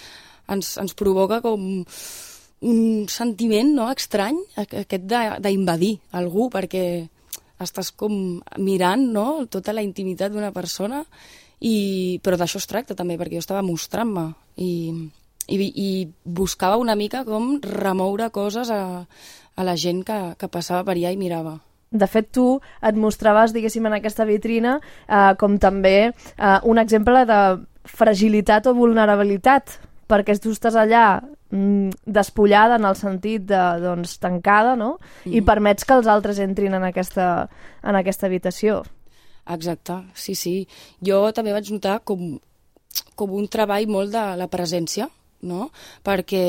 ens, 0.50 0.78
ens 0.82 0.98
provoca 0.98 1.44
com 1.46 1.86
un 2.66 2.80
sentiment 3.14 3.76
no, 3.78 3.92
estrany, 3.94 4.40
aquest 4.58 5.06
d'invadir 5.06 6.00
algú, 6.18 6.50
perquè 6.50 7.06
estàs 7.62 7.92
com 7.96 8.42
mirant 8.58 9.08
no, 9.14 9.46
tota 9.52 9.74
la 9.74 9.84
intimitat 9.86 10.34
d'una 10.34 10.52
persona, 10.56 11.04
i, 11.60 12.20
però 12.24 12.38
d'això 12.40 12.60
es 12.60 12.68
tracta 12.68 12.98
també, 12.98 13.18
perquè 13.18 13.40
jo 13.40 13.44
estava 13.44 13.64
mostrant-me 13.66 14.28
i, 14.60 14.72
i, 15.48 15.58
i 15.58 15.90
buscava 16.24 16.78
una 16.82 16.98
mica 17.00 17.24
com 17.28 17.56
remoure 17.64 18.30
coses 18.36 18.72
a, 18.74 19.06
a 19.56 19.64
la 19.64 19.78
gent 19.80 20.04
que, 20.08 20.20
que 20.40 20.52
passava 20.52 20.84
per 20.84 20.98
allà 20.98 21.14
i 21.16 21.22
mirava. 21.22 21.58
De 21.96 22.08
fet, 22.12 22.28
tu 22.34 22.60
et 22.84 22.98
mostraves, 23.00 23.54
diguéssim, 23.56 23.86
en 23.88 23.96
aquesta 23.96 24.26
vitrina 24.28 24.80
eh, 24.82 25.32
com 25.40 25.56
també 25.62 25.96
eh, 26.10 26.60
un 26.68 26.82
exemple 26.82 27.24
de 27.30 27.40
fragilitat 27.86 28.68
o 28.68 28.76
vulnerabilitat, 28.76 29.78
perquè 30.10 30.36
tu 30.42 30.52
estàs 30.52 30.76
allà 30.76 31.22
despullada 32.06 32.80
en 32.80 32.86
el 32.90 32.98
sentit 33.00 33.46
de, 33.50 33.62
doncs, 33.84 34.18
tancada, 34.22 34.76
no? 34.80 34.96
Mm. 35.24 35.38
I 35.40 35.44
permets 35.48 35.88
que 35.88 35.98
els 35.98 36.10
altres 36.12 36.42
entrin 36.44 36.76
en 36.78 36.86
aquesta, 36.88 37.48
en 37.84 38.00
aquesta 38.00 38.30
habitació. 38.30 38.84
Exacte, 39.46 40.00
sí, 40.18 40.36
sí. 40.36 40.56
Jo 41.06 41.22
també 41.36 41.54
vaig 41.54 41.70
notar 41.74 42.00
com, 42.04 42.38
com 43.16 43.36
un 43.38 43.50
treball 43.52 43.88
molt 43.92 44.14
de 44.16 44.24
la 44.40 44.50
presència, 44.52 45.10
no? 45.46 45.70
Perquè 46.06 46.46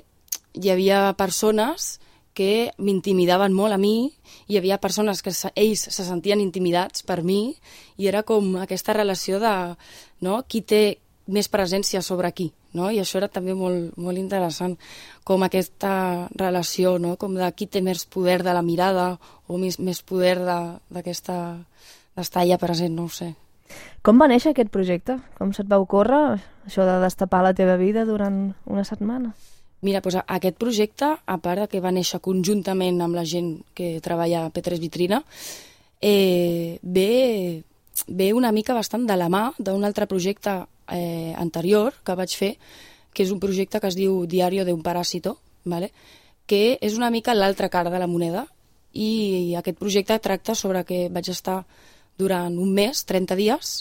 hi 0.00 0.70
havia 0.72 1.10
persones 1.18 1.98
que 2.34 2.70
m'intimidaven 2.78 3.52
molt 3.52 3.74
a 3.74 3.78
mi, 3.78 4.12
hi 4.48 4.56
havia 4.56 4.80
persones 4.80 5.20
que 5.22 5.32
se, 5.34 5.50
ells 5.58 5.82
se 5.92 6.06
sentien 6.06 6.40
intimidats 6.40 7.04
per 7.04 7.20
mi, 7.26 7.56
i 7.98 8.08
era 8.08 8.22
com 8.22 8.54
aquesta 8.62 8.94
relació 8.96 9.40
de 9.42 9.52
no? 10.24 10.40
qui 10.48 10.62
té 10.62 11.00
més 11.26 11.50
presència 11.50 12.02
sobre 12.02 12.30
qui, 12.32 12.50
no? 12.74 12.90
i 12.90 13.00
això 13.00 13.18
era 13.20 13.28
també 13.28 13.54
molt, 13.54 13.96
molt 13.96 14.18
interessant, 14.18 14.76
com 15.24 15.42
aquesta 15.42 16.28
relació, 16.34 16.98
no? 16.98 17.16
com 17.20 17.34
de 17.38 17.50
qui 17.56 17.66
té 17.66 17.82
més 17.82 18.06
poder 18.06 18.40
de 18.42 18.54
la 18.56 18.62
mirada 18.62 19.14
o 19.48 19.58
més, 19.58 19.78
més 19.78 20.02
poder 20.02 20.38
d'aquesta 20.44 21.40
d'estar 22.16 22.42
allà 22.42 22.58
present, 22.58 22.92
no 22.94 23.06
ho 23.06 23.12
sé. 23.12 23.34
Com 24.02 24.18
va 24.18 24.28
néixer 24.30 24.52
aquest 24.52 24.70
projecte? 24.74 25.18
Com 25.38 25.54
se't 25.54 25.68
va 25.70 25.78
ocórrer 25.80 26.40
això 26.66 26.86
de 26.88 26.98
destapar 27.02 27.42
la 27.44 27.54
teva 27.54 27.76
vida 27.80 28.04
durant 28.08 28.50
una 28.66 28.84
setmana? 28.84 29.32
Mira, 29.86 30.02
doncs 30.04 30.18
aquest 30.26 30.58
projecte, 30.60 31.08
a 31.24 31.36
part 31.40 31.62
de 31.62 31.68
que 31.70 31.80
va 31.80 31.92
néixer 31.94 32.20
conjuntament 32.20 33.00
amb 33.00 33.16
la 33.16 33.24
gent 33.24 33.54
que 33.76 33.98
treballa 34.04 34.44
a 34.44 34.50
P3 34.52 34.80
Vitrina, 34.82 35.22
eh, 36.00 36.78
ve, 36.82 37.62
ve 38.08 38.32
una 38.34 38.52
mica 38.52 38.76
bastant 38.76 39.06
de 39.08 39.16
la 39.16 39.30
mà 39.32 39.50
d'un 39.58 39.84
altre 39.84 40.08
projecte 40.10 40.58
eh, 40.90 41.34
anterior 41.38 41.94
que 42.04 42.16
vaig 42.18 42.34
fer, 42.36 42.56
que 43.12 43.24
és 43.24 43.32
un 43.34 43.40
projecte 43.42 43.80
que 43.80 43.90
es 43.90 43.98
diu 43.98 44.24
Diario 44.26 44.64
de 44.64 44.72
un 44.72 44.82
paràsito, 44.82 45.38
¿vale? 45.64 45.92
que 46.46 46.78
és 46.82 46.96
una 46.98 47.10
mica 47.14 47.34
l'altra 47.34 47.68
cara 47.70 47.90
de 47.90 47.98
la 48.02 48.08
moneda, 48.10 48.46
i 48.92 49.54
aquest 49.54 49.78
projecte 49.78 50.18
tracta 50.18 50.56
sobre 50.58 50.82
que 50.84 51.08
vaig 51.08 51.28
estar 51.30 51.62
durant 52.18 52.56
un 52.58 52.72
mes, 52.74 53.04
30 53.06 53.36
dies, 53.38 53.74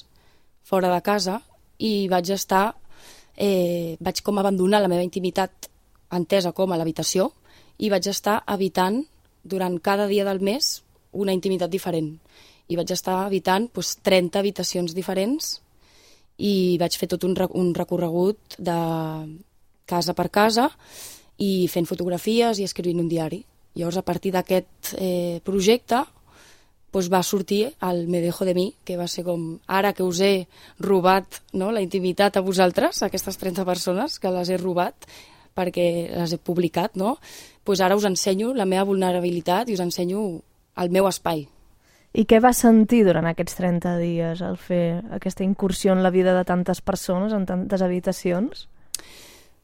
fora 0.62 0.92
de 0.94 1.02
casa, 1.02 1.40
i 1.80 2.08
vaig 2.12 2.30
estar, 2.36 2.76
eh, 3.36 3.98
vaig 4.00 4.22
com 4.22 4.38
abandonar 4.38 4.84
la 4.84 4.92
meva 4.92 5.04
intimitat 5.04 5.70
entesa 6.14 6.52
com 6.54 6.72
a 6.72 6.78
l'habitació, 6.78 7.32
i 7.80 7.90
vaig 7.90 8.06
estar 8.12 8.44
habitant 8.46 9.02
durant 9.44 9.80
cada 9.80 10.06
dia 10.08 10.26
del 10.28 10.42
mes 10.44 10.84
una 11.12 11.34
intimitat 11.34 11.72
diferent. 11.72 12.20
I 12.70 12.78
vaig 12.78 12.92
estar 12.94 13.24
habitant 13.26 13.70
doncs, 13.74 13.96
30 14.06 14.40
habitacions 14.40 14.94
diferents 14.94 15.58
i 16.40 16.78
vaig 16.80 16.96
fer 16.98 17.10
tot 17.12 17.26
un, 17.28 17.36
un 17.60 17.74
recorregut 17.76 18.58
de 18.58 18.80
casa 19.90 20.16
per 20.16 20.30
casa 20.32 20.70
i 21.40 21.68
fent 21.72 21.88
fotografies 21.90 22.60
i 22.60 22.68
escrivint 22.68 23.02
un 23.04 23.10
diari. 23.12 23.44
Llavors, 23.76 24.00
a 24.00 24.06
partir 24.06 24.32
d'aquest 24.34 24.94
eh, 24.98 25.40
projecte, 25.46 26.04
doncs 26.92 27.10
va 27.14 27.22
sortir 27.24 27.76
el 27.86 28.08
Me 28.08 28.22
dejo 28.22 28.46
de 28.46 28.56
mi, 28.58 28.74
que 28.84 28.98
va 28.98 29.08
ser 29.08 29.24
com, 29.24 29.60
ara 29.68 29.94
que 29.94 30.04
us 30.04 30.20
he 30.26 30.48
robat 30.80 31.42
no, 31.54 31.72
la 31.72 31.84
intimitat 31.86 32.38
a 32.38 32.42
vosaltres, 32.46 33.04
a 33.04 33.10
aquestes 33.10 33.38
30 33.38 33.66
persones 33.66 34.18
que 34.20 34.32
les 34.34 34.50
he 34.50 34.58
robat, 34.58 35.08
perquè 35.56 36.10
les 36.16 36.34
he 36.34 36.42
publicat, 36.42 36.96
no? 36.96 37.18
pues 37.64 37.82
ara 37.86 37.96
us 37.96 38.08
ensenyo 38.08 38.56
la 38.58 38.66
meva 38.66 38.88
vulnerabilitat 38.90 39.70
i 39.70 39.76
us 39.78 39.84
ensenyo 39.84 40.42
el 40.82 40.90
meu 40.90 41.06
espai. 41.06 41.46
I 42.10 42.26
què 42.26 42.40
vas 42.42 42.58
sentir 42.64 43.04
durant 43.06 43.28
aquests 43.30 43.60
30 43.60 43.98
dies 44.02 44.42
al 44.42 44.58
fer 44.58 45.02
aquesta 45.14 45.46
incursió 45.46 45.94
en 45.94 46.02
la 46.02 46.10
vida 46.10 46.34
de 46.34 46.46
tantes 46.46 46.82
persones, 46.82 47.34
en 47.34 47.46
tantes 47.46 47.84
habitacions? 47.86 48.66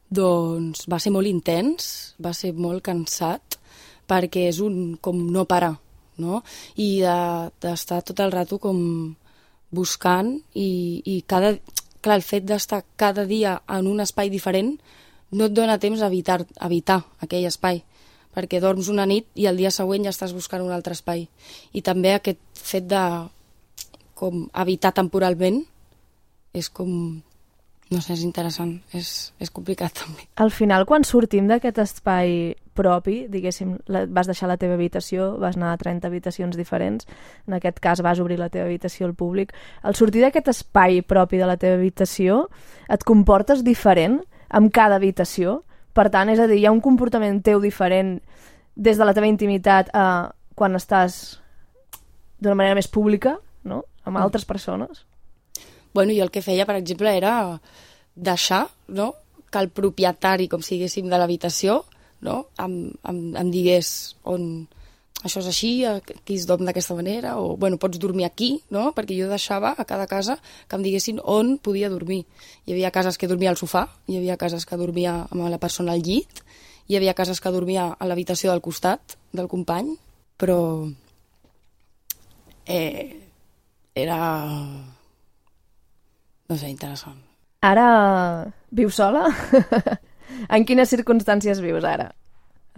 Doncs 0.06 0.84
va 0.86 1.00
ser 1.02 1.10
molt 1.10 1.26
intens, 1.26 2.14
va 2.22 2.30
ser 2.30 2.52
molt 2.54 2.84
cansat, 2.86 3.58
perquè 4.06 4.46
és 4.52 4.60
un 4.62 4.94
com 5.02 5.18
no 5.34 5.44
parar, 5.50 5.74
no? 6.22 6.44
I 6.78 7.02
d'estar 7.02 7.98
de, 7.98 8.06
tot 8.12 8.22
el 8.22 8.30
rato 8.30 8.60
com 8.62 8.78
buscant 9.74 10.36
i, 10.54 11.02
i 11.04 11.22
cada... 11.26 11.56
Clar, 12.06 12.20
el 12.20 12.22
fet 12.22 12.44
d'estar 12.46 12.84
cada 12.94 13.24
dia 13.26 13.56
en 13.66 13.88
un 13.90 13.98
espai 14.04 14.28
diferent 14.30 14.76
no 15.34 15.48
et 15.48 15.54
dona 15.56 15.80
temps 15.82 15.98
a 15.98 16.06
evitar, 16.06 16.44
evitar 16.62 17.00
aquell 17.24 17.48
espai 17.48 17.80
perquè 18.36 18.60
dorms 18.60 18.90
una 18.92 19.06
nit 19.08 19.28
i 19.34 19.48
el 19.48 19.56
dia 19.56 19.72
següent 19.72 20.04
ja 20.04 20.12
estàs 20.12 20.34
buscant 20.36 20.64
un 20.64 20.74
altre 20.74 20.92
espai. 20.96 21.24
I 21.72 21.82
també 21.82 22.12
aquest 22.14 22.42
fet 22.60 22.84
de 22.90 23.02
com 24.16 24.46
habitar 24.52 24.92
temporalment 24.96 25.62
és 26.56 26.68
com 26.72 26.92
no 27.86 28.00
sé, 28.02 28.16
és 28.16 28.22
interessant, 28.26 28.72
és, 28.96 29.32
és 29.38 29.50
complicat 29.54 29.94
també. 30.00 30.26
Al 30.42 30.50
final, 30.50 30.86
quan 30.88 31.06
sortim 31.06 31.46
d'aquest 31.50 31.78
espai 31.84 32.56
propi, 32.76 33.22
diguéssim, 33.32 33.76
la, 33.92 34.04
vas 34.12 34.28
deixar 34.28 34.50
la 34.50 34.58
teva 34.60 34.74
habitació, 34.76 35.30
vas 35.40 35.56
anar 35.56 35.72
a 35.72 35.80
30 35.80 36.08
habitacions 36.10 36.58
diferents, 36.58 37.06
en 37.48 37.56
aquest 37.56 37.78
cas 37.84 38.02
vas 38.04 38.20
obrir 38.20 38.40
la 38.40 38.50
teva 38.52 38.66
habitació 38.68 39.06
al 39.06 39.14
públic, 39.16 39.54
al 39.82 39.96
sortir 39.96 40.24
d'aquest 40.24 40.50
espai 40.52 41.00
propi 41.06 41.40
de 41.40 41.48
la 41.48 41.56
teva 41.60 41.78
habitació, 41.78 42.46
et 42.90 43.06
comportes 43.06 43.64
diferent 43.64 44.20
amb 44.50 44.74
cada 44.74 44.98
habitació? 45.00 45.62
Per 45.96 46.06
tant, 46.12 46.28
és 46.28 46.40
a 46.42 46.46
dir, 46.50 46.60
hi 46.60 46.68
ha 46.68 46.74
un 46.74 46.82
comportament 46.84 47.40
teu 47.44 47.60
diferent 47.62 48.18
des 48.76 49.00
de 49.00 49.08
la 49.08 49.14
teva 49.16 49.28
intimitat 49.30 49.88
a 49.96 50.06
quan 50.56 50.76
estàs 50.76 51.38
d'una 52.40 52.56
manera 52.56 52.76
més 52.76 52.88
pública, 52.88 53.38
no?, 53.64 53.84
amb 54.04 54.20
altres 54.20 54.44
persones? 54.44 55.06
bueno, 55.96 56.12
jo 56.12 56.22
el 56.22 56.30
que 56.30 56.44
feia, 56.44 56.66
per 56.68 56.76
exemple, 56.76 57.08
era 57.16 57.58
deixar 58.14 58.66
no? 58.86 59.14
que 59.50 59.62
el 59.62 59.70
propietari, 59.72 60.44
com 60.52 60.60
si 60.60 60.76
diguéssim, 60.76 61.08
de 61.08 61.16
l'habitació, 61.16 61.78
no? 62.20 62.50
em, 62.60 62.74
em, 63.08 63.20
em 63.40 63.52
digués 63.54 63.88
on 64.28 64.66
això 65.26 65.42
és 65.42 65.48
així, 65.50 65.70
aquí 65.84 66.36
es 66.38 66.46
dorm 66.48 66.64
d'aquesta 66.66 66.96
manera, 66.96 67.36
o 67.42 67.56
bueno, 67.60 67.78
pots 67.82 67.98
dormir 68.00 68.24
aquí, 68.26 68.62
no? 68.70 68.88
perquè 68.96 69.18
jo 69.18 69.28
deixava 69.30 69.74
a 69.76 69.84
cada 69.84 70.06
casa 70.06 70.38
que 70.68 70.78
em 70.78 70.86
diguessin 70.86 71.20
on 71.22 71.56
podia 71.58 71.90
dormir. 71.92 72.24
Hi 72.66 72.76
havia 72.76 72.94
cases 72.94 73.18
que 73.18 73.28
dormia 73.28 73.52
al 73.52 73.60
sofà, 73.60 73.86
hi 74.06 74.18
havia 74.18 74.38
cases 74.40 74.66
que 74.66 74.78
dormia 74.80 75.18
amb 75.30 75.48
la 75.50 75.60
persona 75.62 75.92
al 75.92 76.02
llit, 76.06 76.42
hi 76.88 76.96
havia 76.96 77.14
cases 77.18 77.40
que 77.42 77.52
dormia 77.52 77.90
a 77.92 78.08
l'habitació 78.08 78.52
del 78.52 78.62
costat 78.62 79.18
del 79.34 79.48
company, 79.50 79.96
però 80.38 80.58
eh, 82.66 83.16
era 83.94 84.18
no 86.48 86.56
sé, 86.56 86.68
interessant. 86.70 87.18
Ara 87.66 87.86
vius 88.70 88.98
sola? 89.00 89.26
en 90.54 90.66
quines 90.68 90.92
circumstàncies 90.92 91.62
vius 91.64 91.86
ara, 91.86 92.12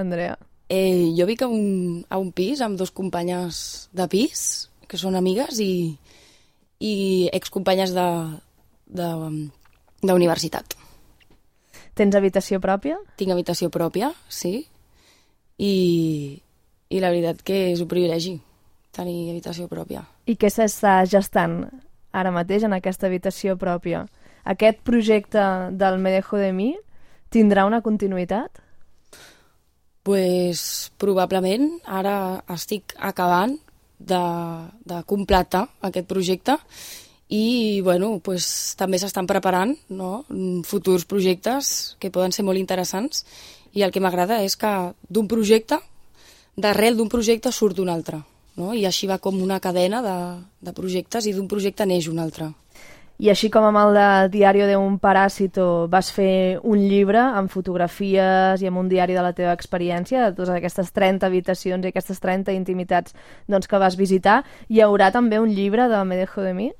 Andrea? 0.00 0.38
Eh, 0.68 1.14
jo 1.16 1.24
vic 1.28 1.42
a 1.42 1.48
un, 1.48 2.04
a 2.08 2.18
un 2.20 2.32
pis 2.36 2.60
amb 2.60 2.76
dos 2.76 2.92
companyes 2.92 3.88
de 3.96 4.08
pis, 4.12 4.42
que 4.88 5.00
són 5.00 5.16
amigues, 5.16 5.60
i, 5.64 5.96
i 6.80 6.94
excompanyes 7.32 7.94
de, 7.96 8.08
de, 9.00 9.08
de 10.02 10.16
universitat. 10.16 10.76
Tens 11.98 12.14
habitació 12.14 12.60
pròpia? 12.60 12.98
Tinc 13.18 13.32
habitació 13.34 13.72
pròpia, 13.74 14.12
sí. 14.28 14.60
I, 15.58 15.72
i 16.88 17.00
la 17.02 17.10
veritat 17.10 17.40
que 17.42 17.72
és 17.72 17.80
un 17.82 17.88
privilegi 17.90 18.36
tenir 18.94 19.30
habitació 19.32 19.66
pròpia. 19.70 20.04
I 20.26 20.36
què 20.38 20.50
s'està 20.52 21.00
gestant 21.08 21.62
ara 22.12 22.32
mateix 22.34 22.64
en 22.66 22.76
aquesta 22.76 23.08
habitació 23.08 23.56
pròpia. 23.58 24.04
Aquest 24.48 24.80
projecte 24.86 25.42
del 25.80 25.98
Me 25.98 26.12
dejo 26.14 26.38
de 26.40 26.52
mi 26.52 26.72
tindrà 27.34 27.66
una 27.68 27.82
continuïtat? 27.84 28.62
Pues 30.08 30.88
probablement. 30.96 31.82
Ara 31.84 32.40
estic 32.54 32.94
acabant 32.96 33.58
de, 33.98 34.20
de 34.88 35.02
completar 35.04 35.66
aquest 35.84 36.08
projecte 36.08 36.54
i 37.28 37.82
bueno, 37.84 38.14
pues, 38.24 38.72
també 38.80 38.96
s'estan 38.96 39.28
preparant 39.28 39.74
no? 39.92 40.24
futurs 40.64 41.04
projectes 41.04 41.92
que 42.00 42.08
poden 42.08 42.32
ser 42.32 42.46
molt 42.48 42.56
interessants 42.56 43.26
i 43.76 43.84
el 43.84 43.92
que 43.92 44.00
m'agrada 44.00 44.40
és 44.46 44.56
que 44.56 44.70
d'un 45.12 45.28
projecte, 45.28 45.76
d'arrel 46.56 46.96
d'un 46.96 47.12
projecte 47.12 47.52
surt 47.52 47.84
un 47.84 47.92
altre 47.92 48.22
no? 48.56 48.72
i 48.72 48.86
així 48.88 49.10
va 49.12 49.20
com 49.20 49.36
una 49.44 49.60
cadena 49.60 50.00
de, 50.00 50.16
de 50.64 50.72
projectes 50.72 51.28
i 51.28 51.36
d'un 51.36 51.52
projecte 51.52 51.84
neix 51.84 52.08
un 52.08 52.24
altre. 52.24 52.48
I 53.18 53.32
així 53.32 53.48
com 53.50 53.64
amb 53.66 53.80
el 53.80 53.96
de 53.96 54.08
Diario 54.30 54.68
de 54.70 54.76
un 54.78 55.00
paràsito 55.02 55.88
vas 55.90 56.12
fer 56.14 56.60
un 56.62 56.78
llibre 56.78 57.18
amb 57.18 57.50
fotografies 57.50 58.62
i 58.62 58.68
amb 58.70 58.78
un 58.78 58.90
diari 58.92 59.16
de 59.16 59.24
la 59.26 59.32
teva 59.34 59.56
experiència, 59.58 60.28
de 60.28 60.36
totes 60.36 60.54
aquestes 60.54 60.92
30 60.94 61.26
habitacions 61.26 61.82
i 61.82 61.90
aquestes 61.90 62.22
30 62.22 62.54
intimitats 62.54 63.16
doncs, 63.50 63.66
que 63.66 63.82
vas 63.82 63.98
visitar, 63.98 64.44
hi 64.70 64.84
haurà 64.86 65.10
també 65.10 65.42
un 65.42 65.50
llibre 65.50 65.88
de 65.90 66.04
Me 66.06 66.20
dejo 66.20 66.46
de 66.46 66.54
mi? 66.54 66.70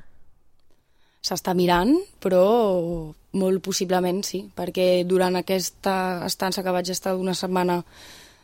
S'està 1.27 1.57
mirant, 1.59 1.97
però 2.23 2.45
molt 3.35 3.65
possiblement 3.65 4.23
sí, 4.23 4.45
perquè 4.55 5.03
durant 5.11 5.35
aquesta 5.43 6.23
estança 6.25 6.63
que 6.63 6.71
vaig 6.71 6.95
estar 6.95 7.19
una 7.19 7.35
setmana 7.35 7.83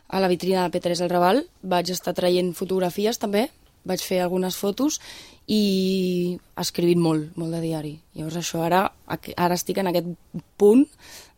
a 0.08 0.20
la 0.20 0.28
vitrina 0.28 0.66
de 0.66 0.74
P3 0.74 1.06
al 1.06 1.14
Raval 1.14 1.44
vaig 1.62 1.94
estar 1.94 2.12
traient 2.12 2.56
fotografies 2.58 3.22
també, 3.22 3.52
vaig 3.84 4.02
fer 4.02 4.20
algunes 4.24 4.56
fotos 4.56 5.00
i 5.46 6.38
escrivint 6.60 7.00
molt, 7.04 7.34
molt 7.36 7.52
de 7.52 7.60
diari. 7.62 7.94
Llavors 8.16 8.38
això 8.40 8.62
ara, 8.64 8.86
ara 9.36 9.58
estic 9.58 9.80
en 9.80 9.90
aquest 9.90 10.12
punt 10.60 10.86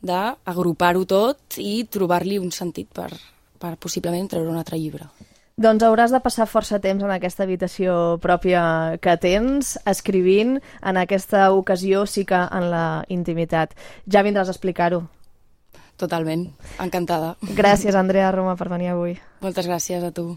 d'agrupar-ho 0.06 1.04
tot 1.08 1.58
i 1.58 1.80
trobar-li 1.90 2.38
un 2.38 2.52
sentit 2.54 2.92
per, 2.94 3.10
per 3.58 3.76
possiblement 3.82 4.28
treure 4.30 4.52
un 4.52 4.60
altre 4.60 4.78
llibre. 4.78 5.08
Doncs 5.56 5.86
hauràs 5.86 6.12
de 6.12 6.20
passar 6.20 6.44
força 6.44 6.76
temps 6.84 7.00
en 7.00 7.10
aquesta 7.14 7.46
habitació 7.46 8.18
pròpia 8.20 8.62
que 9.00 9.14
tens, 9.16 9.78
escrivint, 9.88 10.58
en 10.84 11.00
aquesta 11.00 11.46
ocasió 11.56 12.04
sí 12.04 12.26
que 12.28 12.36
en 12.36 12.68
la 12.70 12.86
intimitat. 13.08 13.72
Ja 14.04 14.20
vindràs 14.26 14.52
a 14.52 14.54
explicar-ho. 14.54 15.06
Totalment, 15.96 16.50
encantada. 16.76 17.38
Gràcies, 17.56 17.96
Andrea 17.96 18.28
Roma, 18.36 18.52
per 18.60 18.68
venir 18.68 18.92
avui. 18.92 19.16
Moltes 19.40 19.64
gràcies 19.64 20.04
a 20.04 20.12
tu. 20.12 20.34